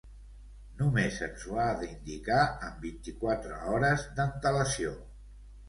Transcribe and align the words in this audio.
Només 0.79 1.19
ens 1.27 1.45
ho 1.49 1.59
ha 1.65 1.67
d'indicar 1.83 2.39
amb 2.71 2.81
vint-i-quatre 2.89 3.63
hores 3.69 4.09
d'antelació. 4.19 4.99